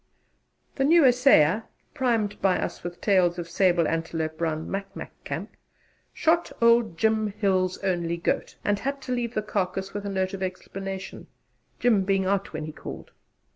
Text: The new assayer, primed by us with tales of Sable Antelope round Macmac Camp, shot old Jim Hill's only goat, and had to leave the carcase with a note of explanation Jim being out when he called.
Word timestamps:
The 0.77 0.83
new 0.83 1.05
assayer, 1.05 1.65
primed 1.93 2.41
by 2.41 2.57
us 2.57 2.83
with 2.83 3.01
tales 3.01 3.37
of 3.37 3.47
Sable 3.47 3.87
Antelope 3.87 4.41
round 4.41 4.67
Macmac 4.67 5.11
Camp, 5.23 5.51
shot 6.11 6.51
old 6.59 6.97
Jim 6.97 7.27
Hill's 7.27 7.77
only 7.83 8.17
goat, 8.17 8.55
and 8.65 8.79
had 8.79 8.99
to 9.03 9.11
leave 9.11 9.35
the 9.35 9.43
carcase 9.43 9.93
with 9.93 10.03
a 10.03 10.09
note 10.09 10.33
of 10.33 10.41
explanation 10.41 11.27
Jim 11.79 12.03
being 12.03 12.25
out 12.25 12.51
when 12.51 12.65
he 12.65 12.71
called. 12.71 13.11